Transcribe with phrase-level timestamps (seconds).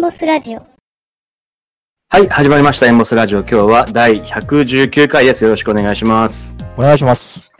[0.00, 0.66] ンボスラジオ。
[2.08, 2.86] はい、始まりました。
[2.86, 3.40] エンボスラジオ。
[3.40, 5.44] 今日は第119回です。
[5.44, 6.56] よろしくお願いします。
[6.78, 7.52] お願いします。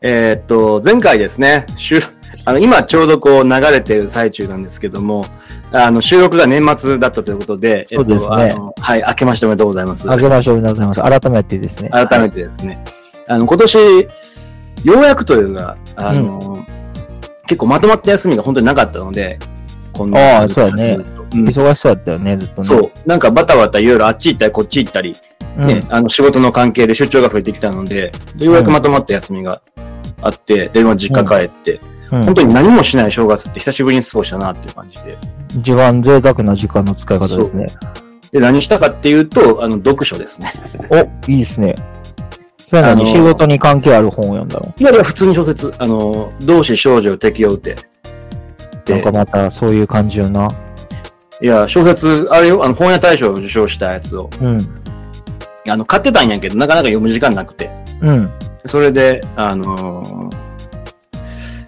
[0.00, 2.00] えーっと、前回ですね、収
[2.44, 5.24] あの今ちょうどこう流れている最中なんですけども、
[5.70, 10.10] あの収録が年末だったということで、そうですねえっとはい、明けましておめでとうございます。
[10.10, 11.20] あけましておめでとうございます。
[11.20, 11.88] 改めてですね。
[11.90, 12.82] 改めてですね、
[13.28, 14.08] あの今年、よ
[15.00, 16.66] うやくというか、あの、
[17.46, 19.38] 結構まとまった休みが本当になかったので、
[19.92, 22.68] こんああそうだね忙しそうだったよね、ずっとね。
[22.68, 25.14] そう、なんかバタバタいろいろあっち行ったりこっち行ったり、
[25.58, 25.66] うん。
[25.66, 29.60] ね、あの仕事の関係で出張が増えてきたので、ようやくまとまった休みが
[30.22, 35.18] あって、で、今実家帰って、うん本当に何もしない正月って久しぶりに過ごしたなっていう感じで。
[35.58, 37.66] 一番贅沢な時間の使い方ですね。
[38.30, 40.52] で、何したかっていうと、あの、読書ですね。
[40.90, 41.74] お、いいですね。
[42.68, 44.74] それは何、仕事に関係ある本を読んだの？
[44.78, 47.76] いやいや、普通に小説、あの、同志少女敵を撃て。
[48.88, 50.48] なんかまたそういう感じよな。
[51.44, 54.58] いや、小説、あれよ、あの、本屋大賞を受賞したやつを、うん。
[55.68, 57.70] あの、買ってたんやけど、なかなか読む時間なくて。
[58.00, 58.30] うん。
[58.64, 60.54] それで、あのー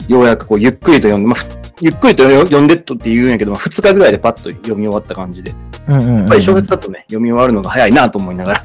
[0.09, 1.47] ようやくこう、ゆっくりと読んで、まあ、ふ
[1.83, 5.53] ゆっくりとよ読んでっとって言うんやけど、まあ、2日ぐらいでパッと読み終わった感じで。
[5.89, 6.19] うんうん、うん。
[6.21, 8.65] やっぱり小説だとね、読み終わるのが早いなと思いながら。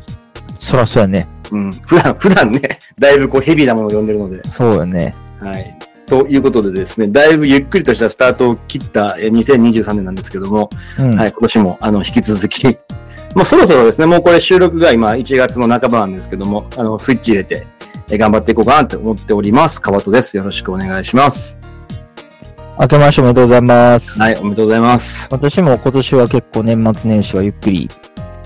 [0.60, 1.28] そらそうやね。
[1.52, 1.72] うん。
[1.72, 4.42] 普段、 普段ね、だいぶこう、ヘビーなものを読んでるので。
[4.50, 5.14] そうやね。
[5.42, 5.78] はい。
[6.12, 11.16] ということでですね、だいぶゆっくりとしたスタートを切ったえー2023年なんですけども、うん。
[11.18, 12.66] はい、今年もあの引き続き、
[13.34, 17.66] まあそろそろですね、もうこれ収録が今1月の半ばなんですけども、あのスイッチ入れて
[18.10, 19.80] えー頑張っていこうかなと思っております。
[19.80, 20.36] 川戸です。
[20.36, 21.58] よろしくお願いします。
[22.78, 24.20] 明けましておめでとうございます。
[24.20, 25.30] はい、おめでとうございます。
[25.32, 27.90] 私も今年は結構年末年始はゆっくり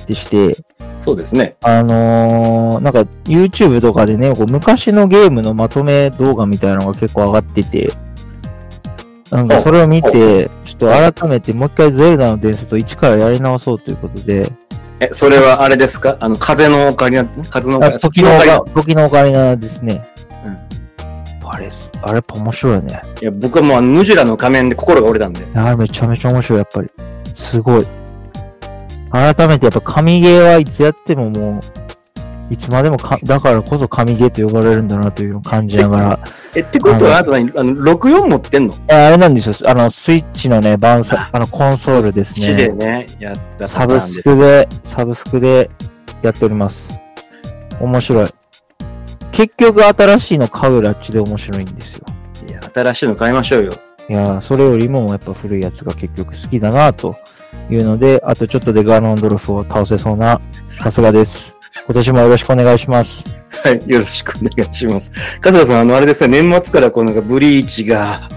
[0.05, 0.55] でして、
[0.99, 1.55] そうですね。
[1.63, 7.91] あのー、なんか YouTube とかでね、こう昔のゲームのまとめ動画みたいなのが結構上がってて、
[9.31, 14.51] なんかそれを見て、ちょっと改めてもう一回ゼルダの伝説を一からやり直そうということで、
[14.99, 16.17] え、それはあれですか？
[16.19, 20.07] あの、風のオカリナ、風のオカリナ、あ時のオカリナが、時のオカリナですね。
[20.45, 20.57] うん
[21.47, 21.69] あれ
[22.01, 23.01] あれやっぱ面白いよね。
[23.21, 25.45] いや、僕はもうあのムジュラの仮面で心が折れたんで。
[25.53, 26.89] あれめちゃめちゃ面白い、やっぱり。
[27.35, 27.87] すごい。
[29.15, 36.19] 改めてやっぱ神ゲーはいつやってももう、いつまでもか、だからこそ神ゲーと呼ばれるんだなというのを感じながら、
[36.53, 37.51] え、ってことはあなた何？
[37.57, 38.73] あの、64持ってんの？
[38.87, 39.69] あれなんですよ。
[39.69, 42.85] あの、スイッチのね、バンサ、あの、コンソールです地でね。
[42.85, 45.71] ね、やったサブスクで、サブスクで
[46.21, 46.89] やっております。
[47.79, 48.27] 面白い。
[49.31, 52.05] 結局新しいの買うラッチで面白いんですよ。
[52.47, 53.73] いや、新しいの買いましょうよ。
[54.07, 57.15] いやー、それよりもやっぱ古いやつが結局好きだなと
[57.69, 60.39] いうので、あとちょっとでガーノンドルフを倒せそうな、
[60.81, 61.55] さすがです。
[61.85, 63.25] 今年もよろしくお願いします。
[63.63, 65.11] はい、よろしくお願いします。
[65.41, 68.29] 春日さん、あの、あれですね、年末からこうなんかブリーチが、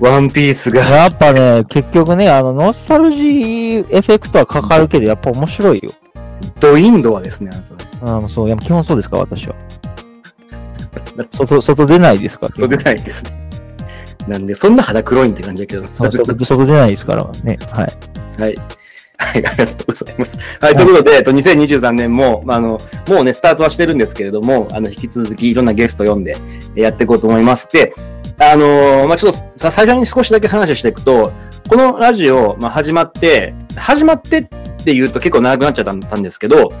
[0.00, 5.90] ワンピースが、やっぱね、結局ね、あの、ノスタルジーエフェクトはかかるけど、やっぱ面白いよ。
[6.58, 7.50] ドインドはですね、
[8.02, 9.54] あの、そう、いや基本そうですか、私は。
[11.32, 13.30] 外、外出ないですかそう出ないですね。
[14.28, 15.84] なんで、そんな肌黒いんって感じだけど。
[15.92, 17.58] そう外外出ないですからね。
[17.70, 17.92] はい。
[18.42, 18.56] はい。
[19.18, 20.36] はい、ありがとうございます。
[20.60, 26.36] はい、ということで、えっと、2023年も、まあ、あの、もうね、スタートはしてるんですけれども、あの、引き続きいろんなゲスト読んで
[26.74, 27.68] やっていこうと思います。
[27.72, 27.94] で、
[28.38, 31.32] あのーまあ、ちょっとさ、最初に少しだけ話していくと、
[31.68, 34.44] このラジオ、まあ、始まって、始まってっ
[34.84, 36.72] て言うと結構長くなっちゃったんですけど、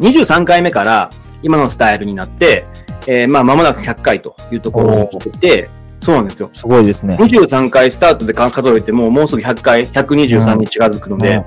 [0.00, 1.08] 23回目から
[1.42, 2.66] 今のスタイルになって、
[3.06, 5.70] えーまあ、間もなく100回というところに来てて、
[6.02, 6.50] そうなんですよ。
[6.52, 7.16] すごいですね。
[7.16, 11.44] 23回スタートで数えても、もうすぐ100回、123に近づくので、うん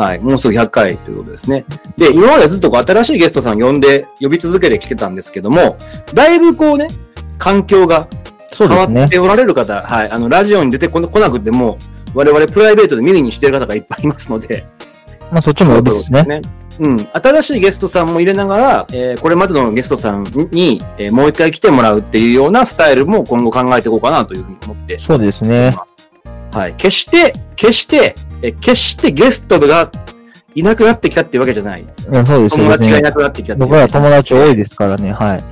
[0.00, 1.64] はい、もうすぐ100回ということですね。
[1.96, 5.76] で、今までずっとこう新しいゲストさん呼んで、呼び続けてきてたんですけども、
[6.14, 6.88] だいぶこうね、
[7.38, 8.06] 環境が
[8.56, 9.08] 変わっ。
[9.08, 11.78] ておられる方、はい、あの、ラジオに出てこなくても、
[12.14, 14.64] 我々プライベートで耳にしてる方がいっぱいいますので、
[15.30, 16.22] まあ、そっちもいいですね。
[16.24, 16.42] ね。
[16.80, 17.08] うん。
[17.12, 25.76] 新しいゲストさんも入れながら、えーこれまでのゲストさんに、えーもう一回来てもらうっていうようなスタイルも今後考えていこうかなというふうに思ってそうですね。
[26.52, 26.74] はい。
[26.74, 29.90] 決して、決して、え決してゲストが
[30.54, 31.82] いなくなってきたっていうわけじゃない。
[31.82, 33.02] いやそうですよ友達がいね。
[33.02, 35.12] なくなってきた僕ら友達多いですからね。
[35.12, 35.44] はい。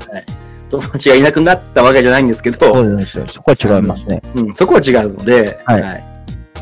[0.71, 3.27] 友達がいなくなったわけじゃないんですけど、そうですよ。
[3.29, 4.23] そこは違いますね。
[4.35, 6.08] うん、そこは違うので、はい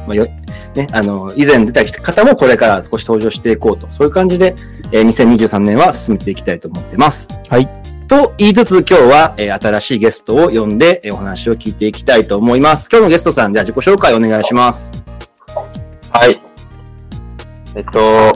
[0.06, 0.26] まあ、よ
[0.74, 4.54] ね、あの、以前出た方もこれから少し登場していこうと、そういう感じで、
[4.92, 7.28] えー2023年は進めていきたいと思ってます。
[7.48, 7.68] はい。
[8.08, 12.88] と言いつつ今日は、えー新しいゲストを呼んで、えーお話を聞いていきたいと思います。
[12.90, 14.92] 今日のゲストさん、じゃあ自己紹介お願いします。
[16.10, 16.40] はい。
[17.74, 18.32] えっと、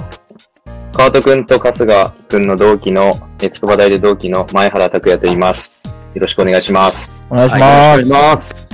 [0.92, 5.80] 川戸くんと春日くんの同期の、え筑波大で同期の前原拓也と言います。
[6.14, 7.20] よろしくお願いします。
[7.30, 8.48] お願いしはい、よろしくお願います。
[8.48, 8.70] します。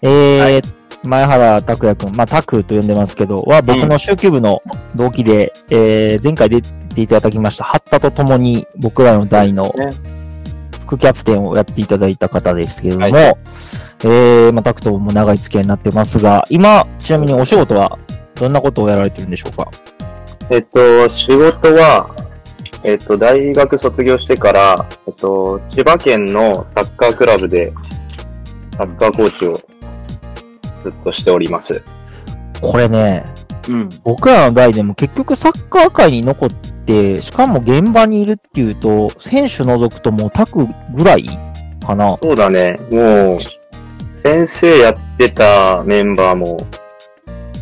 [0.00, 0.77] えー、
[1.08, 4.62] 前原拓也くん、まあ、タクと呼んでますけど、は僕の集球部の
[4.94, 9.90] 同期で、えー、前回出ていただきました、ハッタと共に僕らの代のね
[10.82, 13.36] 副キャプテンをやっていただいた方ですけれども、はい。
[14.04, 17.98] えー、まあ、タクとも長い付き合いになってますが、今、ちなみにお仕事は
[18.36, 19.68] どんなことをやられてるんでしょうか？
[20.50, 22.14] えっと、仕事は、
[22.84, 27.72] えっと、大学卒業してから、えっと、千葉県のサッカークラブで、
[28.76, 29.60] サッカーコーチを
[30.82, 31.82] ずっとしております。
[32.60, 33.24] これね、
[33.68, 33.88] うん。
[34.04, 41.28] 僕らの代でも結局サッカー界に残って、しかも現場にいるっていうと、選手除くともうタクぐらい
[41.86, 42.18] かな。
[42.22, 43.38] そうだね、もう、
[44.24, 46.58] 先生やってたメンバーも、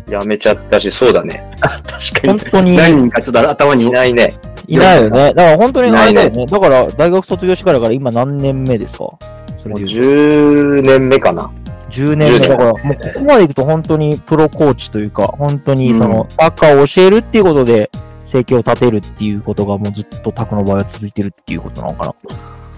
[0.07, 1.51] 辞めちゃったし、そうだね。
[1.59, 2.39] 確かに。
[2.39, 4.33] 本当に何人かちょっと頭にいないね。
[4.65, 5.33] いないよね。
[5.33, 6.45] だから本当にあれだよいね。
[6.45, 9.09] だから大学卒業してからだから今何年目ですか？
[9.57, 11.51] それもうで言うと10年目かな。
[11.97, 12.37] 10年目。
[12.37, 17.89] 10年だからもうここまで行くと本当にプロコーチというか、本当にそのサッカーを教えるっていうことで
[18.27, 22.15] 生計を立てるっていうことがもうずっとタクの場合は続いてるっていうことなのか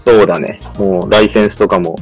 [0.05, 0.59] そうだね。
[0.77, 1.95] もう、ライセンスとかも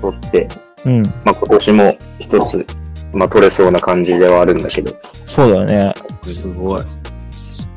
[0.00, 0.48] 取って、
[0.84, 0.92] な。
[0.92, 1.02] うん。
[1.02, 2.66] まあ、今年も一つ、
[3.12, 4.92] まあ、取れそうな感じではあるんだけど。
[5.26, 5.94] そうだよね。
[6.22, 6.82] すごい。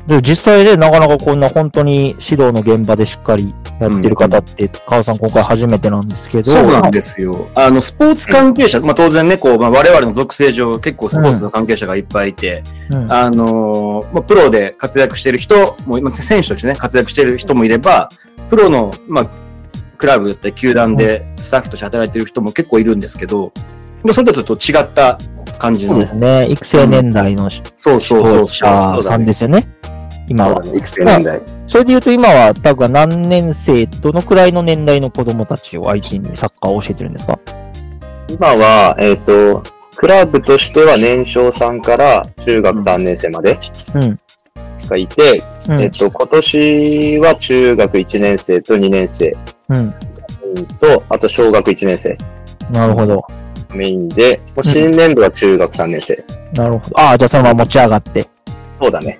[0.06, 6.52] で、実際でなかなかこんな本当に指導の現場でしっかりやってる方って、川さん今回初めてなんですけど。
[6.52, 7.48] そうなんですよ。
[7.54, 18.08] あの、スポーツ関係者、まあ当然ね、こう、まあ我々の属性上、結構スポーツの関係者がいっぱいいて、うんあのーまあプロで活躍してる人も、まあ選手としてね、活躍してる人もいれば、
[18.50, 19.30] プロの、まあ、
[19.98, 23.52] クラブだったり、球団でスタッフとして働いてる人も結構いるんですけど、
[24.04, 25.18] でそれとちょっと違った
[25.58, 26.46] 感じのそうで、すね。
[26.50, 29.68] 育成年代のうそうそう導者さんですよね。
[30.28, 30.62] 今は。
[30.64, 31.40] 育成年代。
[31.66, 37.38] それで言うと今は、タグは何年生、どのくらいの年代の子供たちを相手にサッカーを教えてるんですか？
[38.28, 39.62] 今は、えっ、と、
[39.96, 43.58] クラブとしては年少さんから中学3年生まで
[43.94, 44.18] うん。
[44.88, 45.80] がいて、うん。
[45.80, 49.36] えっ、と、今年は中学1年生と2年生
[49.68, 49.76] うん。
[49.76, 52.16] うんと、あと小学1年生
[52.70, 53.22] なるほど。
[53.74, 56.24] メインで、もう新年度は中学3年生。
[56.52, 57.00] なるほど。
[57.00, 58.28] ああ、じゃあそのまま持ち上がって。
[58.80, 59.18] そうだね。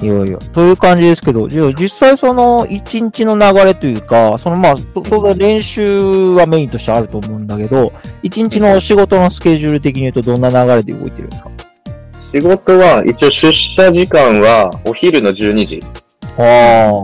[0.00, 0.38] いよいよ。
[0.52, 11.50] という感じですけど、じゃあ実際その一日の流れというか、そのまあ、と当然練習はメインとしてあると思うんだけど、一日のお仕事のスケジュール的に言うとどんな流れで動いてるんですか？
[12.34, 15.82] 仕事は、一応出社時間はお昼の12時
[16.38, 17.02] あ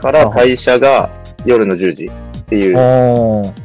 [0.00, 1.10] から会社が
[1.44, 3.42] 夜の10時っていうあ。
[3.46, 3.61] あ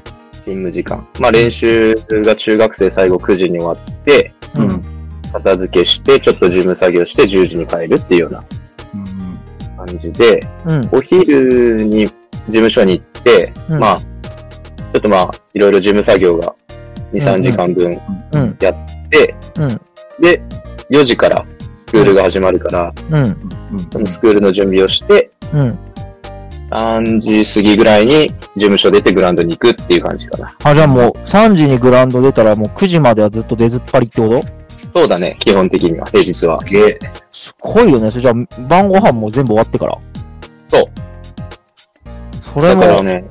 [0.47, 1.05] 勤務時間。
[1.19, 4.61] まあ練習が中学生最後9時に終わって、あ。
[4.61, 4.83] うん。
[5.33, 8.43] 片付けして、ちょっと事務作業して10時に帰るっていうような
[8.95, 10.89] うん感じで、うん。
[10.93, 12.13] お昼に事
[12.47, 16.55] 務所に行って、うんまあ、ちょっとまあ、いろいろ事務作業が
[17.11, 17.99] 2、3時間分
[18.31, 18.57] うん。
[18.61, 18.75] やっ
[19.09, 19.67] て、うん。
[20.21, 20.41] で、
[20.89, 21.45] 4時から
[21.87, 23.23] スクールが始まるから、うん。
[23.25, 23.37] うん
[23.91, 25.79] そのスクールの準備をして、うん。
[26.69, 30.55] 3時過ぎぐらいに事務所出てグラウンドに行くっていう感じかな。
[30.63, 34.41] あ、じゃあもう3時にグラウンド出たらもう9時まではずっと出ずっぱりってこと？
[34.93, 36.57] そうだね、基本的には、平日は。
[36.63, 36.99] げえ
[37.31, 38.09] すごいよね。
[38.09, 38.33] それじゃあ
[38.63, 39.97] 晩ご飯も全部終わってから？
[40.69, 40.85] そう。
[42.41, 43.25] それもだからね、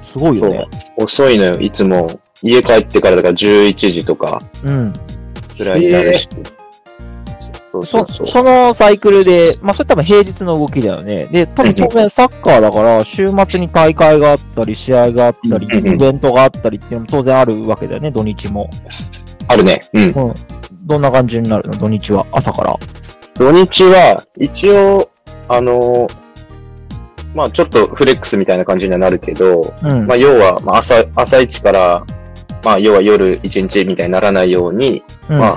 [0.00, 0.66] すごいよね。
[0.96, 2.08] 遅いのよ、いつも。
[2.42, 4.92] 家帰ってからだから11時とかうん。
[5.58, 6.28] ぐらいになるし。
[7.84, 8.26] そうそそうそう。
[8.26, 11.26] そのサイクルで、まあ、それ多分平日の動きだよね。
[11.26, 18.70] で、多分当然サッカーだから、週末に大会があったり、試合があったり、イベントがあったりっていうのも当然あるわけだよね、土日も。
[19.48, 19.80] あるね。
[19.92, 20.02] うん。
[20.02, 20.34] うん。
[20.84, 21.76] どんな感じになるの？
[21.76, 22.76] 土日は、朝から。
[23.34, 25.10] 土日は、一応、
[25.48, 26.14] あのー
[27.34, 30.06] まあちょっとフレックスみたいな感じにはなるけど、うん。
[30.06, 32.02] まあ要は、まあ朝、朝一から、
[32.64, 35.56] まあ要は夜一日みたいにならないように、うんまあ、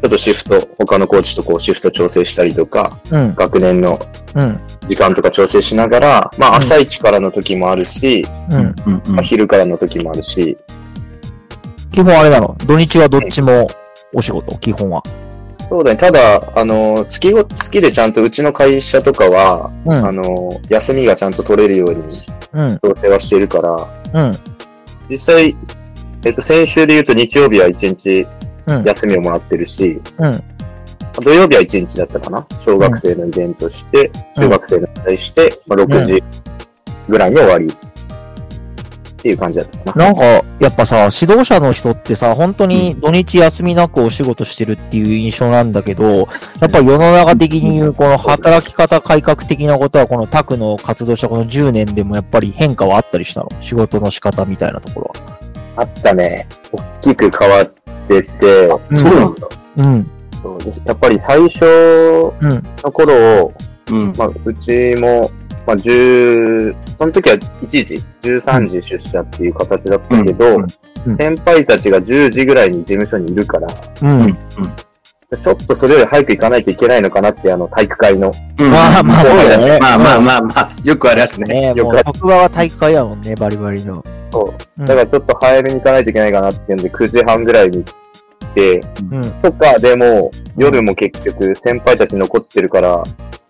[0.00, 3.34] ちょっとシフト、他のコーチとこうシフト調整したりとか、うん。
[3.34, 3.98] 学年の
[4.34, 4.60] うん。
[4.88, 8.74] 時間とか調整しながら、まあうん朝一からの時もあるし、うん。
[9.12, 10.56] まあ昼からの時もあるし、
[11.90, 12.56] 基本あれなの？
[12.66, 13.66] 土日はどっちも
[14.14, 15.02] お仕事、基本は。
[15.68, 15.96] そうだね。
[15.98, 19.92] ただ、あの、月ご、月でちゃんとうちの会社とかは、うん。
[19.92, 22.22] あの、休みがちゃんと取れるように
[22.54, 22.78] うん。
[22.78, 23.72] 調整はしてるから、
[24.14, 24.32] うん。
[25.10, 25.56] 実際、
[26.24, 28.47] えっと、先週で言うと日曜日は1日うん。
[28.84, 30.42] 休みをもらってるし、うん。
[31.24, 32.46] 土曜日は1日だったかな？
[32.64, 36.22] 小学生のイベントして、うん中学生の対して、まあ、6時
[37.08, 37.66] ぐらいに終わり。
[37.66, 40.04] っていう感じだったかな。
[40.04, 40.22] なんか、
[40.60, 46.04] やっぱさ、指導者の人ってさ、本当に土日休みなくお仕事してるっていう印象なんだけど、
[46.60, 53.48] やっぱ世の中的に言う、この働き方改革的なことは、このタクの活動したこの10年でもやっぱり変化はあったりしたの？
[53.60, 55.37] 仕事の仕方みたいなところは。
[55.80, 56.46] あったね。
[56.72, 57.72] 大きく変わっ
[58.08, 59.48] ってて、うんそうなんだ。
[59.76, 60.10] うん。
[60.42, 62.62] そうでやっぱり最初うん。
[62.82, 63.54] の頃を、
[63.90, 64.12] うん。
[64.16, 65.30] まあ、うちも、
[65.66, 70.66] まあ、10、その時は1時、13時出社っていう形だったけど、うんうん
[71.16, 73.68] 先輩たちが10時ぐらいに事務所にいるから、
[74.02, 74.36] うん。
[75.30, 75.42] うん。
[75.42, 78.32] ちょっとそれより早く行かないといけないのかなって、あの、体育会の。
[78.60, 81.72] うんまあまあそうだねまあまあまあまあ、よくあるやつね。
[81.74, 84.04] よく職場は体育会やもんね、バリバリの。
[84.32, 84.54] そう。
[84.80, 87.90] うんだからちょっと早めに行かないといけないかなっていうんで、9時半ぐらいに行
[88.46, 88.80] って、
[89.10, 89.30] うん。
[89.42, 93.02] とか、でも、夜も結局先輩たち残ってるから、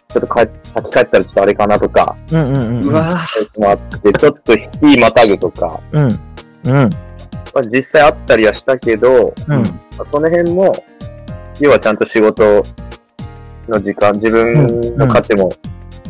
[0.09, 2.85] ちょっと帰先帰ったらちょっとあれかなとか、うんうんうん。
[2.87, 6.05] うわそういうのもあって、ちょっと引きまたぐとか、うん。
[6.05, 6.73] うん。
[6.73, 6.89] ま
[7.57, 9.63] あ、実際あったりはしたけど、うん。
[9.63, 9.65] ま
[9.99, 10.75] あその辺も、
[11.61, 12.63] 要はちゃんと仕事
[13.69, 15.51] の時間、自分の価値も、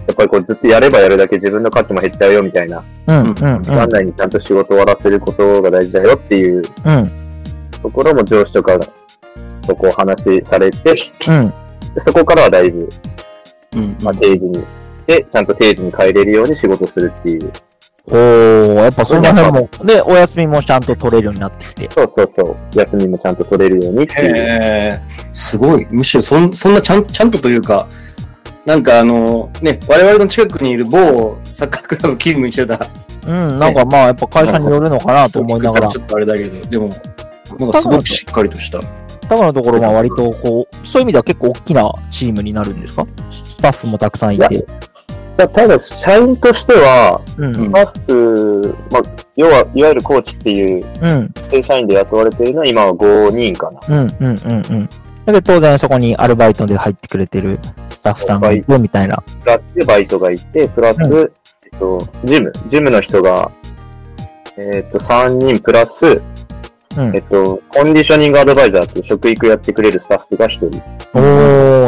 [0.06, 3.26] やっぱりこうずっとやればやるだけ自分の価値も減っちゃうよみたいな、うん。
[3.28, 3.34] うん。
[3.34, 7.10] 時間内にちゃんと仕事を終わらせることが大事だよっていううん。
[7.82, 8.78] ところも上司とか
[9.66, 10.94] とこう話されて、
[11.26, 11.52] うん。
[11.94, 12.88] でそこからはだいぶ、
[13.76, 13.96] うん。
[14.02, 14.64] まあ、定時に、
[15.06, 17.52] で、ちゃんと定時に帰れるように仕事するっていう。
[18.10, 21.88] おー、やっぱその辺も、で、お休みもちゃんと取れるようになってきて。
[21.90, 22.56] そうそうそう。
[22.74, 24.36] 休みもちゃんと取れるようにっていう。
[24.36, 24.40] へ
[24.92, 25.00] え、
[25.32, 25.86] すごい。
[25.90, 27.86] むしろそん、そんなちゃん、ちゃんとというか、
[28.64, 32.86] なんかあの、ね、我々の近くにいる某サッカークラブ勤務してた
[33.26, 36.88] うん、なんかまあ、やっぱ会社によるのかなと思いながらちょ、っとあれだけど、でも、
[37.58, 38.80] なんかすごくしっかりとした。
[39.28, 43.06] 多分のところは割とこう、そういう意味では結構大きなチームになるんですか？
[43.32, 44.66] スタッフもたくさんいて。
[45.38, 47.54] たただ、社員としては、うん。
[47.54, 49.02] スタッフ、まあ、
[49.36, 51.32] 要は、いわゆるコーチっていううん。
[51.48, 53.80] 正社員で雇われているのは今は5人かな。
[53.88, 54.16] うん。
[54.20, 54.26] うん。
[54.26, 54.62] うん。
[54.68, 54.88] うん。
[54.88, 54.88] だ
[55.26, 59.16] けど当然そこにアルバイトで入ってくれてるスタッフさんがいてみたいな。
[59.44, 61.32] プラスでバイトがいて、プラス、う
[61.64, 63.52] えっと、ジム、ジムの人が、
[64.56, 66.20] えっと、3人プラス、
[66.96, 70.66] うんえっと、コンディショニングアドバイザーって食育やってくれるスタッフが1人。
[71.14, 71.20] お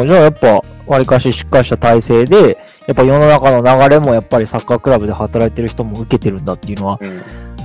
[0.03, 2.57] ー、じゃあやっぱ、わりかししっかりした体制で、
[2.91, 7.21] やっぱ世の中の流れもやっぱりサッカークラブで働いてる人も受けてるんだっていうのは、うん。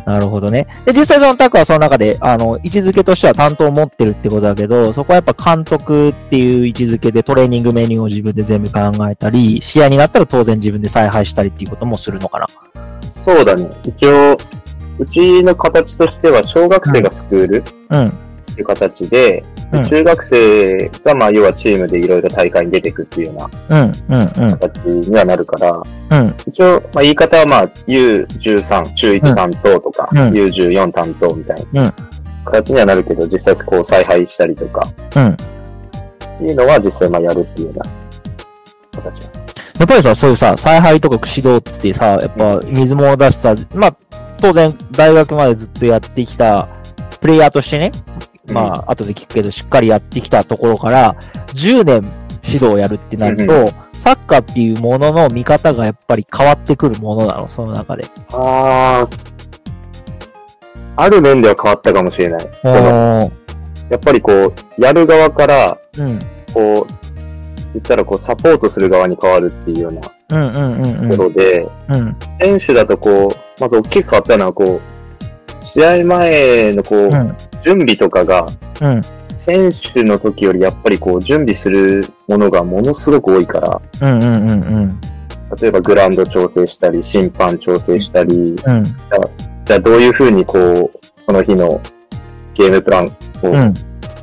[0.06, 0.68] なるほどね。
[0.84, 8.80] で、実際そのタクはその中で、あの、位置づけとしては担当を持ってるってことだけど、そこはやっぱ監督っていう位置づけでトレーニングメニューを自分で全部考
[9.10, 12.46] えたり、試合になったら当然自分で采配したりっていうこともするのかな。
[13.02, 13.68] そうだね。
[13.82, 14.36] 一応、
[15.00, 18.12] うちの形としては、小学生がスクールうん。
[18.56, 19.84] っていう形で、うん。
[19.84, 23.32] 中学生が、まあ、要はチームでいろいろ大会に出てくっていうよ
[23.68, 25.82] うなうん、うん、うん、形にはなるから、
[26.18, 30.18] うん、一応、まあ、言い方はまあ、U13、中1担当とか、うん。
[30.32, 31.92] U14 担当みたいなうん。
[32.46, 35.28] 形にはなるけど、実際こう采配したりとか、うん。
[35.32, 35.36] っ
[36.38, 37.90] ていうのは実際まあやるっていうような
[39.02, 39.24] 形。
[39.78, 43.96] やっぱりさ、そういうさ、采配とか指導ってさ、やっぱ水も出しさ、まあ、
[44.40, 46.68] 当然大学までずっとやってきた、
[47.20, 47.92] プレイヤーとしてね、
[48.56, 51.14] まあ、後で聞くけど、しっかりやってきたところから、
[51.54, 58.04] 10年指導をやるってなると、うんサッカーっていうものの見方がやっぱり変わってくるものなの、その中で。
[58.32, 59.08] あ
[60.96, 62.48] あ、ある面では変わったかもしれない。
[63.90, 66.18] やっぱりこう、やる側から、うん。
[66.52, 66.92] こう、
[67.72, 71.10] 言ったらこう、サポートする側に変わるっていうようなとうんうんうんうん。
[71.10, 72.16] ころで、うん。
[72.40, 77.36] 選手だとこう、まず大きく変わったのはこう、試合前のこう、うん。
[77.66, 78.46] 準備とかが、
[78.80, 79.00] うん。
[79.44, 85.00] 選手の時よりやっぱりこう、準備するものがものすごく多いから、うんうんうんうん。
[85.60, 88.54] 例えばグラウンド調整したり、審判調整したり、うん。
[88.54, 90.90] じゃあどういうふうにこう、
[91.26, 91.80] その日の
[92.54, 93.06] ゲームプラン
[93.42, 93.74] をうん。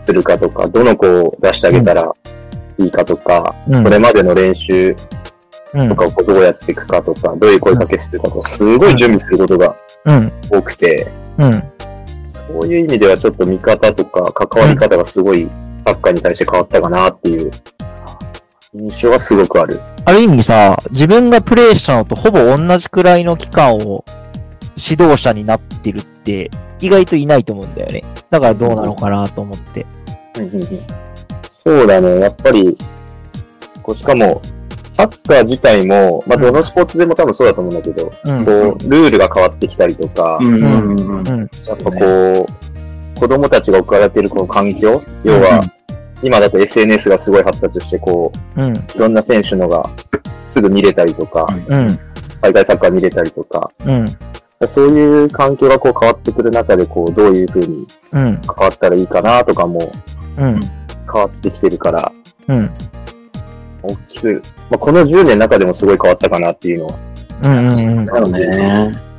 [0.06, 2.10] するかとか、どの子を出してあげたら
[2.78, 3.84] いいかとか、うん。
[3.84, 4.96] これまでの練習
[5.74, 10.32] うんとかをどうやっていくかとか、どういう声かけするかとか、すごい準備することがうん。
[10.50, 11.64] 多くて、うん。
[12.48, 15.48] そういう意味ではちょっと見方とか関わり方がすごい
[15.86, 17.52] サッカーに対して変わったかなっていう
[18.74, 19.80] 印象はすごくある。
[20.06, 24.04] ある意味さ、自分がプレイしたのとほぼ同じくらいの期間を
[24.76, 26.50] 指導者になってるって
[26.82, 28.04] 意外といないと思うんだよね。
[28.30, 29.86] だからどうなのかなと思って。
[31.64, 32.76] そうだね、やっぱり、
[33.82, 34.42] こうしかも、
[34.94, 38.46] サッカー自体も、まあ、どのスポーツでも多分そうだと思うんだけど、うん。
[38.46, 41.28] こう、ルールが変わってきたりとか、うんうんうんうん。
[41.28, 41.40] うん。
[41.40, 42.48] やっぱこ
[43.16, 45.64] う、子供たちが置かれているこの環境、要は、
[46.22, 49.90] 今だと SNS がすごい発達して、こういろんな選手のが
[50.50, 52.00] すぐ見れたりとか、うん。
[52.42, 54.06] 海外サッカー見れたりとか、うん。
[54.70, 58.42] そういう環境がこう変わってくる中で、こう、どういうふうにうん。
[58.46, 59.92] 関わったらいいかなとかも
[60.38, 60.60] うん。
[60.62, 62.12] 変わってきてるから、
[62.48, 62.72] うん。
[63.84, 67.00] 大きく、まあ、この10年の中でもすごい変わったかなっていうのは。
[67.44, 67.68] うん。
[67.68, 68.06] うん。
[68.06, 69.14] だよね。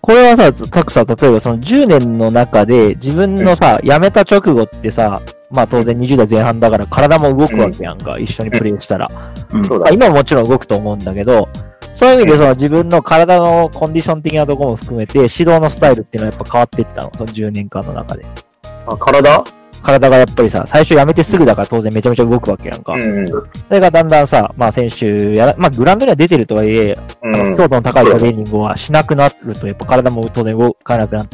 [0.00, 9.10] これはさ、たくさん、例えばその10年の中で自分のさ、辞めた直後ってさ、まあ当然20代前半だから体も動くわけやんか、一緒にプレイしたら。
[9.50, 9.94] うんそうだまあ、。
[9.94, 11.48] 今ももちろん動くと思うんだけど、
[11.94, 18.26] そういう意味でその自分の体のコンディション的なところも含めて、指導のスタイルっていうのはやっぱ変わっていったの、その10年間の中で。
[18.86, 19.44] あ、体
[19.84, 22.94] 体がやっぱりさ、最初辞めてすぐだから当然めちゃめちゃ動くわけやんか。
[22.94, 23.28] うんうん。
[23.28, 27.56] それがだんだんさ、まあ選手やら、まあグラウンドには出てるとはいえ、うん。
[27.56, 31.28] 強度の高いトレーニングはしなくなると、やっぱ体も当然動かなくなっ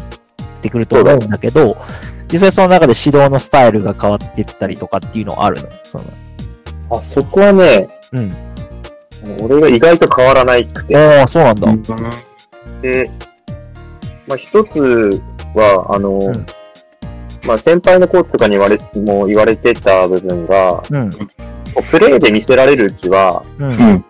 [0.61, 1.77] てくると思うんだけど、
[2.31, 5.69] 実際その中で指導のスタイルが変わっていったりとかっていうのはあるの？
[5.83, 6.05] その
[6.91, 8.35] あ、そこはね、うん。
[9.43, 10.97] 俺が意外と変わらないくて。
[10.97, 11.67] ああ、そうなんだ。
[12.83, 13.11] で、
[14.27, 15.23] まあ一つ
[15.55, 16.47] は、あの、ん
[17.45, 21.11] まあ先輩のコーチとかに言われ、もう言われてた部分が、うん。
[21.91, 24.05] プレイで見せられるうちは、うん。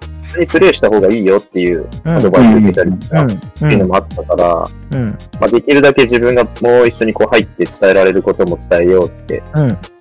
[0.49, 3.39] プレイした方がいいよっていううんアドバイスを受けたりとか、っうん。
[3.39, 5.19] ていうのもあったから、うん。
[5.41, 9.43] まあできるだけ自分がもう一緒にこう入って伝えられることも伝えようって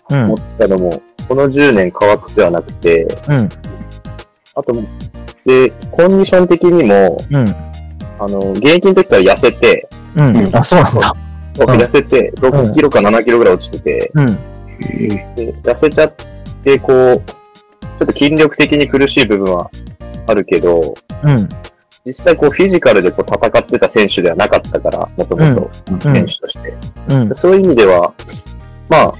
[0.10, 0.36] 思。
[0.36, 3.50] ってたのも、この10年変わってはなくて、うん。
[4.56, 4.74] あと、
[5.46, 7.48] で、コンディション的にも、うん。
[8.20, 10.50] あの、現役の時から痩せて、うん。
[10.56, 11.16] あ、そうなんだ。
[11.60, 14.26] 僕痩せて、6キロか7キロぐらい落ちてて、うん。
[15.36, 16.14] で痩せちゃっ
[16.64, 19.70] て、こう、ちょっと筋力的に苦しい部分は
[20.28, 21.50] あるけど、うん。
[22.06, 26.74] 実際こうフィジカルでこう戦ってた選手ではなかったから、もともとうん選手として。
[27.10, 27.36] うん。
[27.36, 28.14] そういう意味では、
[28.88, 29.14] まあ、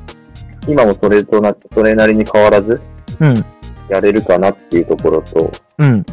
[0.68, 2.82] 今もそれとな、それなりに変わらず
[3.20, 3.46] うん。
[3.90, 6.06] やれるかなっていうところと、うん。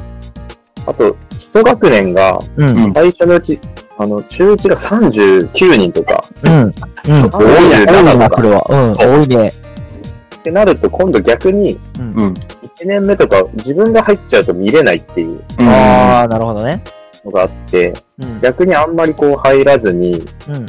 [0.86, 2.92] あと、一学年がうん。
[2.92, 3.60] 最初のうち、
[3.98, 6.52] あの、中1が39人とか、うん。
[6.52, 6.72] うん。
[6.72, 7.86] 多いね。
[7.86, 8.66] 多いな、これは。
[8.68, 8.92] うん。
[8.92, 9.48] 多いね。
[9.48, 12.12] ってなると今度逆にうん。
[12.12, 12.34] うん。
[12.34, 16.84] 1年目とか自分が入っちゃうと見れないっていうああ、なるほどね。
[17.24, 18.40] のがあって、うん。
[18.40, 20.66] 逆にあんまりこう入らずに、うん。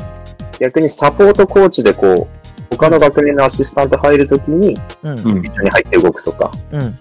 [0.60, 5.20] 逆にサポートコーチでこう、他の学年のアシスタント入るときにうん。
[5.20, 5.46] うん。
[5.46, 6.96] 一緒に入って動くとか、うん。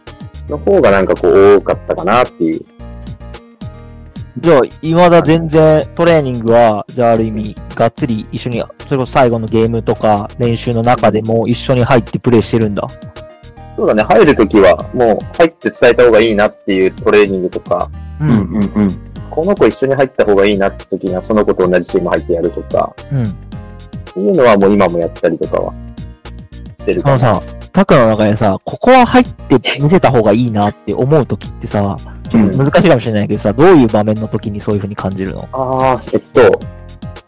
[0.48, 2.64] の方がなんかこう多かったかなっていう。
[4.38, 12.86] じゃあ、未だ全然トレーニングは、じゃあある意味、がっつり一緒に、それこそ最後のゲームとか練習の中でも一緒に入ってプレイしてるんだ。
[13.76, 18.30] そうだね、入るときはもう入って伝えた方がいいなっていうトレーニングとか、ううん。
[18.30, 18.72] うん。
[18.74, 18.88] うん。
[19.30, 23.24] この子一緒に入った方がいいなって時にはその子と同じチーム入ってやるとか、うん。
[23.24, 23.28] っ
[24.14, 25.74] ていうのはもう今もやったりとかは
[26.80, 27.18] してるかな。
[27.18, 31.94] そのさ、タクの中でさ、ここは入って見せた方がいいなって思うときってさ、
[32.30, 35.46] ちょっと難しいかもしれないけどさ、どういう場面の時にそういう風に感じるの？
[35.52, 36.20] ああ、えっ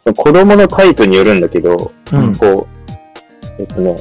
[0.04, 2.82] と、子供のタイプによるんだけど、うんこう、
[3.58, 3.96] えっとね、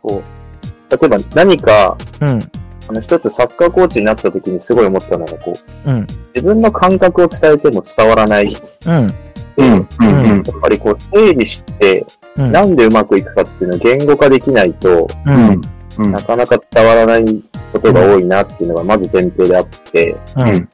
[0.00, 2.40] こう、例えば何か、うん。
[2.88, 5.52] あの一つサッカーコーチになった時にすごい思ったのが、こ
[5.84, 6.06] う、うん。
[6.34, 8.46] 自分の感覚を伝えても伝わらない。
[8.86, 9.14] うん。
[9.58, 9.88] うん。
[10.00, 10.36] うん。
[10.36, 12.06] やっぱりこう、整理して、
[12.38, 12.52] うん。
[12.52, 15.60] なんでうまくいくかっていうのを言語化できないと、うん。
[15.98, 16.12] うん。
[16.12, 20.68] なかなか伝わらないことが多いなっていうのがまず前提であって、うん。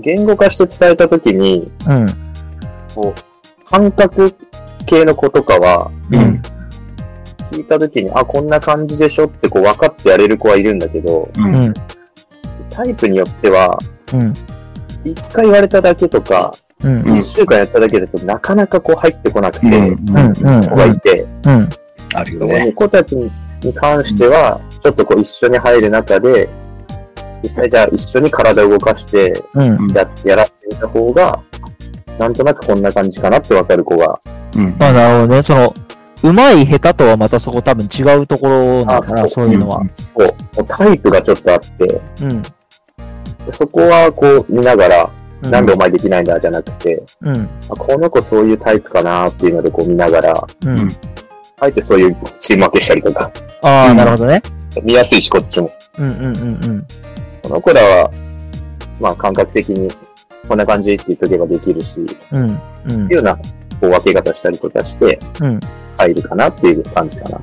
[0.00, 2.06] 言語化して伝えた時に、うん。
[2.94, 4.34] こう、感覚
[4.86, 6.42] 系の子とかは、うん。
[7.50, 11.28] 聞いた時に、あ、こんな感じでしょってこう分かってやれる子はいるんだけど。
[12.70, 13.78] タイプによっては、
[14.14, 14.32] うん。
[15.04, 17.08] 一回言われただけとか、うん。
[17.08, 19.86] うん一週間やっただけだとなかなかこう入ってこなくて、うん。
[19.86, 20.34] うん。
[20.34, 21.68] 子がいて、うん。
[21.70, 22.66] そあるよね。
[22.66, 23.30] の子たちに
[23.74, 26.48] 関しては、ちょっとこう一緒に入る中で、
[27.42, 29.88] 実際じゃあ一緒に体を動かしてうん。
[29.92, 31.40] ややらせてみた方が、
[32.18, 34.20] なんとなくこんな感じかなってわかる子が、
[34.56, 34.76] うん。
[34.78, 35.42] まあ、なるほどね。
[35.42, 35.74] その、
[36.24, 39.80] うまい下手とはまたそこ多分違うところなのかな、あそういうのは。
[40.14, 42.42] こう、もうタイプがちょっとあって、うん。
[43.50, 45.10] そこはこう見ながら、
[45.42, 47.48] うなんでお前できないんだじゃなくて、うん。
[47.68, 50.90] あこの子そういうタイプかなっていうのでこう見ながら、うん。
[51.60, 53.30] あえてそういうチーム分けしたりとか、
[53.62, 54.42] ああ、うんなるほどね。
[54.82, 55.70] 見やすいしこっちも。
[55.98, 56.86] うんうんうんうん。
[57.42, 58.10] この子らは、
[59.00, 59.88] まあ感覚的に
[60.48, 62.42] こんな感じって言っとけばできるし、うん。
[62.42, 63.42] うんっていうようなこ
[63.82, 65.60] う分け方したりとかしてうん。
[65.98, 67.40] 入るかなっていう感じかな。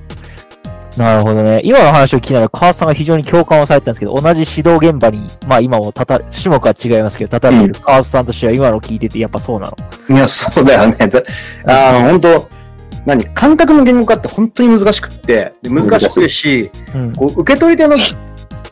[0.98, 1.62] なるほどね。
[1.64, 9.72] 今の話を聞きながら、川さんが非常に共感をされたんですけど、同じ指導現場に、まあ今もたた、種目は違いますけど、立たれる川さんとしては今の聞いてて、やっぱそうな
[10.10, 10.16] の。
[10.16, 11.08] いや、そうだよね。
[11.08, 11.22] だ
[11.66, 12.50] あの、本当
[13.06, 17.14] 何感覚の言語化って本当に難しくって、で難しくてし、うん。
[17.14, 17.96] こう、受け取り手の、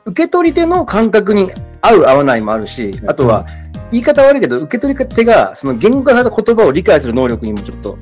[0.06, 1.51] 受け取り手の感覚に
[1.82, 3.45] 合う合わないもあるし、あとは、
[3.91, 7.97] 言い方悪いけど、受け取り手が、その言語化された言葉を理解する能力にもちょっと。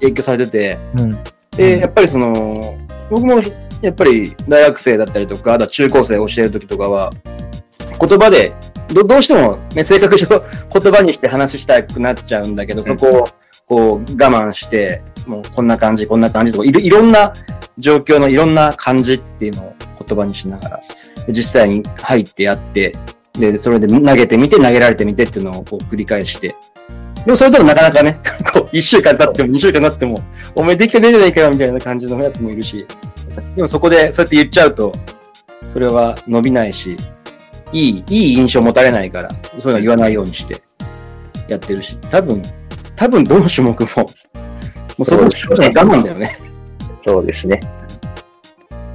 [0.00, 1.18] 影響されてて、うん。
[1.56, 2.76] で、やっぱりその、
[3.10, 3.40] 僕も
[3.80, 7.12] やっぱり大学生だったりとか、あとは中高生を教えるときとかは、
[8.00, 8.54] 言葉で
[8.88, 13.24] どどうしても、ね、性格上言葉にして話したくなっちゃうんだけど、そこを
[13.66, 17.32] こう我慢して、もうこんな感じ、こんな感じとかいろ、いろんな
[17.78, 19.74] 状況のいろんな感じっていうのを
[20.06, 20.82] 言葉にしながら、
[21.26, 22.96] で実際に入ってやって、
[23.34, 26.56] で、それで投げてみて、投げられてみてっていうのをこう繰り返して、
[27.24, 28.18] でもそれでもなかなかね、
[28.52, 30.22] こう、一週間経っても二週間経っても、
[30.54, 32.86] お前できてねえじゃないかよみたいな感じのやつもいるし、
[33.54, 34.92] でもそこでそうやって言っちゃうと、
[35.72, 36.96] それは伸びないし、
[37.72, 40.60] いい、いい印象持たれないから、そういうのは言わないようにして
[41.48, 42.42] やってるし、多分、
[42.96, 44.08] 多分どの種目も、も
[45.00, 46.38] うそこもそうですね我慢だよね。
[47.02, 47.60] そうですね。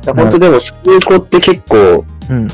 [0.05, 2.47] 本当でも、そういう子って結構、うん。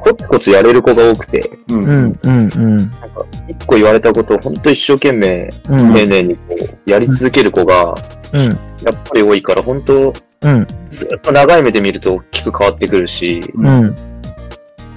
[0.00, 1.74] コツコツやれる子が多くて、う。
[1.74, 2.20] うんん。
[2.22, 2.50] うん。
[2.56, 2.76] うん。
[2.76, 5.94] なんか、一個言われたことを本当一生懸命、うん。
[5.94, 7.94] 丁寧にこう、やり続ける子が、
[8.32, 8.42] うん。
[8.42, 8.58] やっ
[8.94, 10.66] ぱり多いから、本当、うん。
[10.90, 13.96] ずっと長い目で見ると大きく変わってくるし、うん。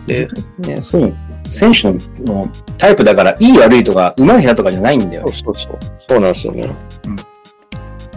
[0.06, 0.28] で、
[0.60, 1.16] ね、そういうの、
[1.50, 5.34] 選手ののタイプだから、いい悪いとか、上手い下手とかじゃないんだよそう。
[5.34, 5.80] そうそう。
[6.08, 6.70] そうなんですよね。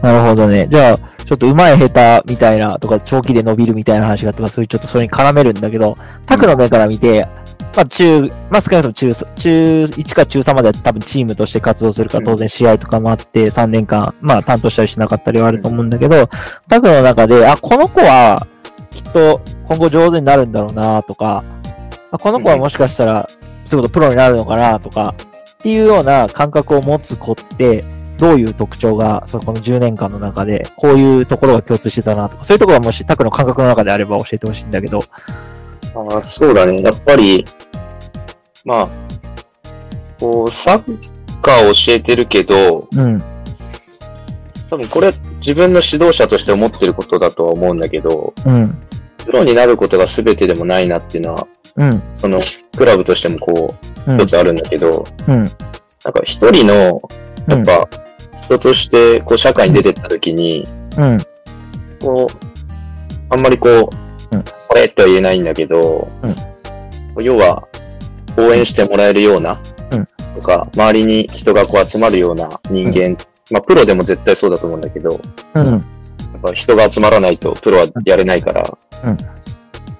[0.02, 0.68] なるほどね。
[0.70, 7.26] じゃあ、ちょっと上手い下手みたいなとか、長期で伸びるみたいな話があったから、そういうちょっとそれに絡めるんだけど、タクの目から見て、
[7.74, 16.28] まあ中、まあ少なくとも中、中1か中3までは多分チームとして活動するから、当然試合とかもあって、3年間、まあ担当したりしなかったりはあると思うんだけど、
[16.68, 18.46] タクの中で、あ、この子は、
[18.90, 21.42] きっと今後上手になるんだろうなとか、
[22.12, 23.28] あこの子はもしかしたら、
[23.66, 27.84] そういうことプロになるのかなとか、っていうような感覚を持つ子って、
[28.18, 35.00] どういう特徴が、そのこの10年間の中で、こういうところが共通してたなとか、そういうところがもし、タクの感覚の中であれば教えてほしいんだけど。
[35.94, 36.80] ああ、そうだね。
[36.80, 37.44] やっぱり、
[38.64, 38.88] まあ、
[40.18, 40.98] こう、サッ
[41.42, 43.22] カーを教えてるけど、うん。
[44.70, 48.76] 多分これ自分の指導者として思ってることだとは思うんだけど、うん。
[49.18, 51.46] プロになることが全てでもないなっていうのは、
[51.76, 52.02] うん。
[52.16, 52.40] その
[52.76, 53.74] クラブとしてもこ
[54.06, 55.36] う、うん一つあるんだけど、うん。
[55.36, 57.00] なんか一人の、
[57.48, 57.88] やっぱ、
[58.44, 61.18] 人として、こう、社会に出てった時に、うん。
[62.00, 62.34] こう、
[63.30, 64.44] あんまりこう、うん。
[64.68, 67.24] これとは言えないんだけど、うん。
[67.24, 67.66] 要は、
[68.36, 70.06] 応援してもらえるような、うん。
[70.34, 73.16] とか、周りに人がこう集まるような人間、
[73.50, 75.20] まあ、プロでも絶対そうだと思うんだけど、
[75.54, 75.64] うん。
[75.66, 75.80] やっ
[76.42, 79.16] ぱ人が集まらないとプロはやれないから、うん。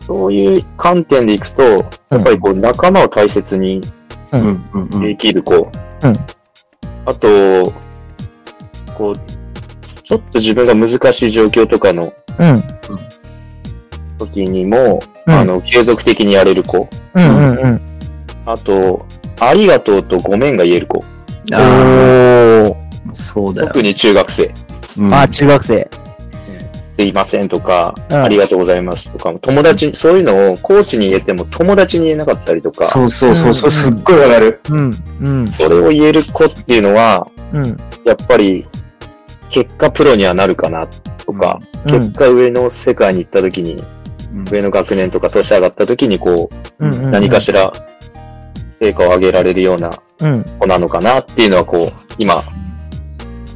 [0.01, 1.79] そういう観点でいくと、や
[2.19, 3.81] っぱりこう仲間を大切に。
[5.01, 5.55] できる子。
[5.55, 6.17] うん。
[7.07, 7.73] あと、
[8.95, 9.17] こう、
[10.03, 12.63] ちょっと自分が難しい状況とかのうん。
[14.19, 16.89] 時にも、うんあの、継続的にやれる子。
[17.15, 17.25] うん。
[17.25, 17.59] うん。
[17.59, 17.81] うん。
[18.47, 19.07] あと、
[19.41, 21.03] ありがとうとごめんが言える子。
[21.53, 22.75] あおー。
[23.11, 23.69] あ、そうだよ。
[23.69, 24.55] 特に中学生。
[24.99, 25.89] うんあ、中学生。
[26.97, 34.61] すいませんとか、うんありがとうございますとか、友達に、そういうのをコーチに言えても友達に言えなかったりとか、そうそうそう、そうすっごいわかる。
[34.71, 34.95] うん。
[35.21, 35.49] うん。
[35.49, 37.77] それを言える子っていうのは、うん。
[38.05, 38.67] やっぱり、
[39.55, 40.89] 結果プロにはなるかな
[41.25, 47.11] とか、うん結果上の世界に行った時に、うん上の学年とか年上がった時にこう、うん。
[47.13, 47.73] 何かしら
[48.81, 49.91] 成果を上げられるような
[50.21, 50.43] うん。
[50.59, 51.89] 子なのかなっていうのはこう、
[52.19, 52.43] 今、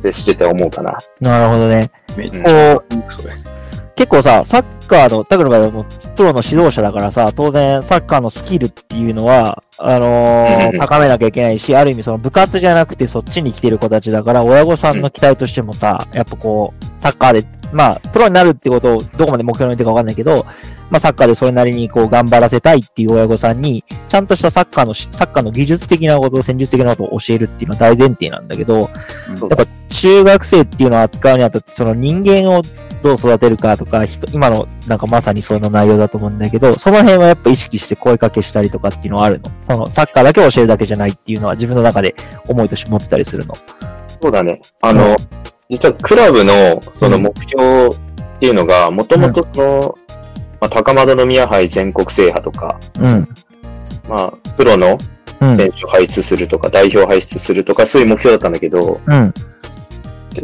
[0.02, 0.96] 接してて思うかな。
[1.20, 1.90] なるほどね。
[2.16, 2.84] こゃう、
[3.98, 5.84] 結構さ、サッカーの、タクの場合はもう
[6.14, 10.78] プロの指導者だからさ、当然サッカーのスキルっていうのは、あのーうん。
[10.78, 20.46] 高めなきゃいけないし、ある意味その部活じゃなくてそっちに来てる子たちだから、親御さんの期待としてもさ、やっぱこう、サッカーで、まあ、プロになるってことをどこまで目標に置いてるかわかんないけど、
[20.90, 28.88] まあサッカーでそれなりにこう頑張らせたいっていう親御さんに、ちゃんとしたサッカーのし、サッカーの技術的なこと、戦術的なことを教えるっていうのは大前提なんだけど、やっ
[29.48, 32.62] ぱ中学生っていうのを扱うにあたって、その人間を
[33.02, 42.14] どう育てるかとか、人今のなんかまさにその内容だと思うんだけど、その辺はやっぱ意識して声かけしたりとかっていうのはあるのそのサッカーだけを教えるだけじゃないっていうのは自分の中で
[42.46, 43.54] 思いとして持ってたりするの。
[44.20, 44.60] そうだね。
[44.80, 45.16] あの、
[45.70, 47.90] 実はクラブのその目標っ
[48.40, 49.98] ていうのが、もともとその、
[50.60, 53.28] まあ、高円宮杯全国制覇とか、うん。
[54.08, 54.98] まあ、プロの
[55.40, 55.56] うん。
[55.56, 59.34] 選手を輩出するとか、代表を輩出するとか、そういう目標だったんだけど、うん。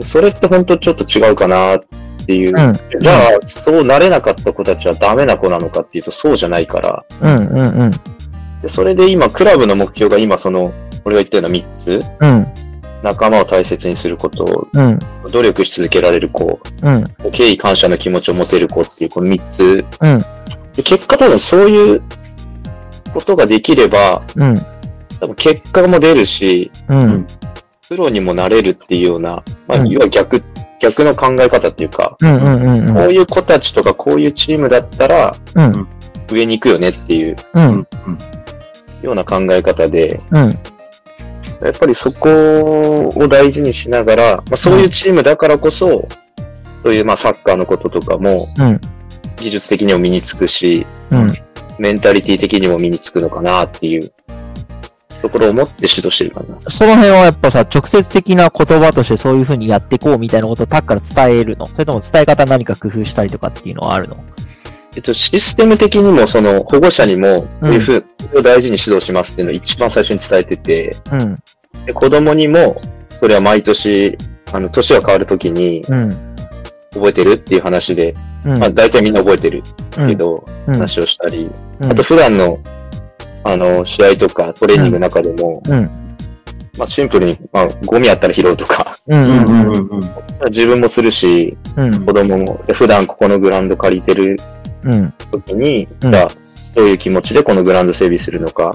[0.02, 1.80] それって本当ちょっと違うかなっ
[2.26, 2.54] ていう。
[2.56, 3.00] うん。
[3.00, 7.04] じゃあ、そうなれなかった子たちはダメな子なのかっていうと、そうじゃないから。
[7.20, 7.36] うん。
[7.36, 7.56] うん。
[7.56, 7.90] うん。
[8.62, 10.72] でそれで今、クラブの目標が今、その、
[11.04, 12.46] 俺が言ったような3つ、うん。
[13.04, 14.98] 仲間を大切にすること、うん。
[15.30, 17.04] 努力し続けられる子、うん。
[17.32, 19.84] 敬意感謝の気持ちを持てる子っていう、この3つ。
[20.00, 20.18] うん。
[20.74, 22.02] で結果多分そういう
[23.12, 24.54] ことができれば、うん。
[25.20, 27.26] 多分結果も出るし、うん。
[27.86, 30.42] プロにもなれるっていうような、まあ、うん要は逆、
[30.80, 32.16] 逆の考え方っていうか。
[32.18, 32.26] こう
[33.12, 35.86] いう子たちとかこういうチームだったらうん。
[36.32, 37.36] 上に行くよねっていう。
[37.52, 37.86] うん。
[39.02, 40.58] ような考え方で、うん。
[41.64, 42.28] やっぱりそこ
[43.16, 46.04] を大事にしながら、まあ、そういうチームだからこそ、
[46.82, 48.80] そういうまあサッカーのこととかもうん。
[49.36, 51.34] 技術的にも身につくし、うん。
[51.78, 54.12] メンタリティ的にも身につくのかなっていう
[55.20, 56.70] ところを持って指導してるかな。
[56.70, 61.66] その辺はやっぱさ、直接的な言葉としてそういう風にやっていこうみたいなことをタッから伝えるの？
[61.66, 64.16] それとも伝え方何か工夫したりとかっていうのはあるの？
[64.96, 71.36] えっと、システム的にも、その保護者にも、こういうふうを大事に指導しますっていうのを一番最初に伝えてて、うん。
[71.86, 72.80] で子供にも、
[73.20, 74.16] それは毎年、
[74.52, 76.34] あの、年が変わるときにうん。
[76.92, 78.58] 覚えてるっていう話で、うん。
[78.58, 79.62] まあ大体みんな覚えてる
[79.98, 82.58] うんけど、うん話をしたり、うんあと普段の、
[83.44, 85.82] あの、試合とかトレーニングの中でも、うん。
[86.78, 88.96] まあシンプルに、まあゴミあったら拾うとか、
[90.46, 92.04] 自分もするし、うん。
[92.06, 94.36] 子供も、で普段ここのグラウンド借りてる
[94.84, 95.12] うん。
[95.30, 96.28] 時に、うんじゃあ、
[96.74, 98.72] どういう気持ちでこのグラウンド整備するのか、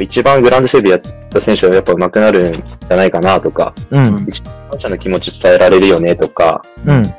[0.00, 4.26] 一番グラウンド整備やった選手はやっぱ上手くなるんじゃないかなとか、うん。
[4.70, 7.14] 感謝の気持ち伝えられるよねとか、うん。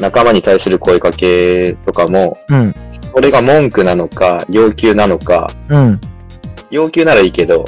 [0.00, 2.74] 仲間に対する声かけとかも、うん。
[3.12, 6.00] これが文句なのか、要求なのか、うん。
[6.70, 7.64] 要求ならいいけど、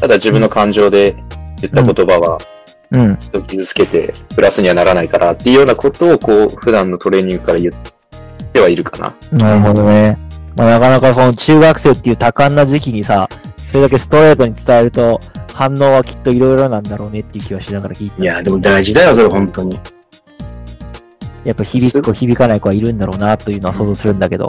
[0.00, 1.14] ただ自分の感情で
[1.60, 2.38] 言った言葉は
[2.90, 3.16] うん。
[3.16, 7.74] 人を傷つけてプラスにはならないからっていうようなことをこう普段のトレーニングから言っ
[8.52, 9.38] てはいるかな。
[9.38, 10.18] なるほどね。
[10.56, 13.28] まあ、なかなかこの中学生っていう多感な時期にさ、
[13.68, 15.20] それだけストレートに伝えると、
[15.52, 19.78] 反応はきっといろいろなんだろうねっていう気はしながら聞いてたいや、でも大事だよ、それ、本当に。
[21.44, 24.48] やっぱ響く子響かない子はいるんだろうなというのは想像するんだけど。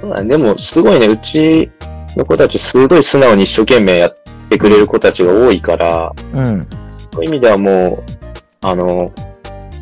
[0.00, 0.30] そうだね。
[0.30, 1.70] でもすごいね、うち
[2.16, 4.14] の子たちすごい素直に一生懸命やっ
[4.48, 6.66] てくれる子たちが多いから、うん。
[7.12, 8.04] そういう意味ではもう、
[8.62, 9.12] あの、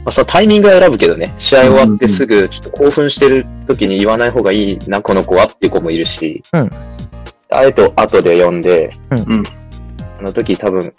[0.04, 6.70] まあ、そのタイミングは選ぶけどね、試合終わってすぐ、ちょっと興奮してる時に言わない方がいいな、この子はっていう子もいるし、うん。
[7.50, 9.18] あえて後で読んで、うん。
[9.18, 9.42] うん。
[10.18, 10.92] あの時多分、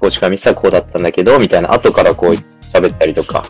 [0.00, 2.32] コーチから見てたらこうだったんだけど、みたいな、後からこう
[2.72, 3.44] 喋ったりとか。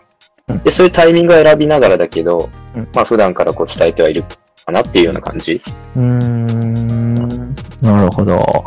[0.49, 4.25] うん、で、そういうタイミングを選びながらだけどうん、まあ普段からこう伝えてはいる
[4.66, 5.62] かなっていうような感じ。
[5.97, 7.55] うーん。
[7.81, 8.64] なるほど。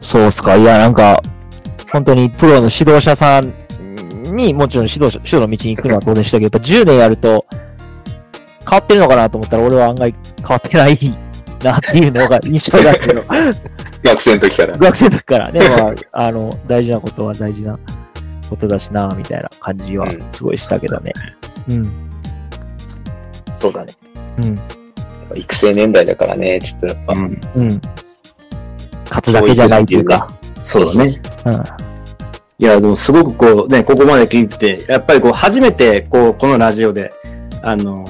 [0.00, 0.56] そうっすか。
[0.56, 1.20] いや、なんか、
[1.90, 3.63] 本当にプロの指導者さん
[4.24, 7.46] にもちろん指導者、指導の道に行くのは当然したけど、やっぱ10年やると
[8.68, 10.98] 変わってるのかなと思ったら俺は案外変わってない
[11.62, 13.22] なっていうのが印象だけど、
[14.02, 14.78] 学生の時から。
[14.78, 17.78] 学生の時からね、 まあ、あの、大事なことは大事な
[18.48, 21.12] ことだしな、みたいな感じはうんすごいしたけどね。
[21.68, 21.92] うん。
[23.58, 23.92] そうだね。
[24.38, 24.60] うん。
[25.34, 27.40] 育成年代だからね、ちょっとやっぱ、うん。
[27.56, 27.80] うん。
[29.04, 30.28] 勝つだけじゃないっていうか。
[30.62, 31.10] そうだね。
[31.46, 31.83] うん。
[32.58, 37.12] いや、でもすごくこう、ね、ここまで聞いてて、やっぱりこう、初めて、こう、このラジオで、
[37.62, 38.04] あの、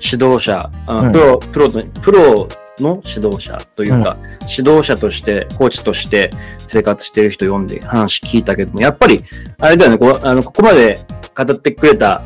[0.00, 4.16] 指導者、あうんプロ、プロと、プロの指導者というか、
[4.48, 6.30] 指導者として、コーチとして
[6.68, 9.24] 生活してる人読んで話聞いたけども、やっぱり、
[9.58, 11.00] あれだよね、こう、あの、ここまで
[11.36, 12.22] 語ってくれた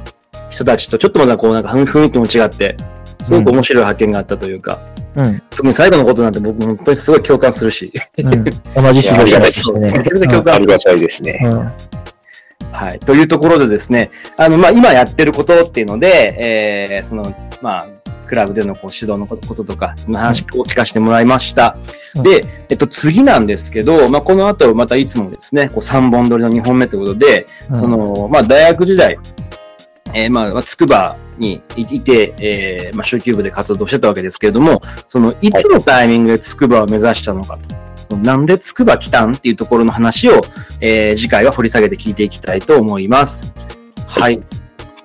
[0.51, 2.77] 人たちと、ちょっとまだこう、なんか雰囲気も違って、
[3.25, 5.02] すごく面白い発見があったというか、うん。
[5.51, 9.93] 特に最後のことなんて僕本当にすごい共感するし、うん、同じ指導者としてね。
[9.99, 11.41] めちゃめちゃ共感するありがたいですね。
[11.43, 11.73] うん。
[12.73, 12.99] はい。
[13.01, 17.87] というところでですね、あの、まあ、今やってることっていうので、えー、その、まあ、
[18.27, 21.77] クラブでのこう指導のことこととか、の話を聞かせてもらいました。
[21.77, 29.19] うんで、えっと、次なんですけど、まあ、この後、またいつもですね、こう3本撮りの2本目ということで、うんその、まあ、大学時代、
[30.15, 37.83] えー、まあ、つくばにいて、えー、まあ、小級部で活動してたわけですけれども、その、いつのタイミングでつくばを目指したのかと。
[38.11, 40.41] そのなんでつくば来たんっていうところの話を、
[40.81, 43.53] えー、次回は掘り下げて聞いていきたいと思います。
[44.07, 44.43] はい。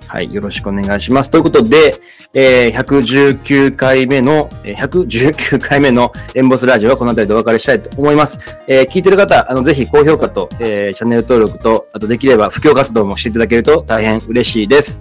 [0.08, 0.34] はい。
[0.34, 1.32] よろしくお願いします。
[1.32, 1.96] ということで、
[2.34, 8.40] えー、119回目の、えー119回目のエンボスラジオはこの辺りでお別れしたいと思います。
[8.68, 15.00] えー聞いてる方、あの、ぜひ高評価と、えーチャンネル登録と、あとできれば布教活動もしていただけると大変嬉しいです。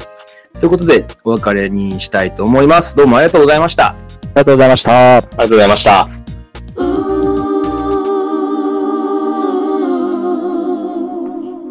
[0.61, 2.97] ということで、お別れにしたいと思います。
[2.97, 3.89] どうもありがとうございました。
[3.89, 5.17] ありがとうございました。
[5.17, 6.09] ありがとうございました。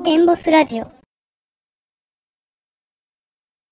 [0.07, 0.94] エンボスラジオ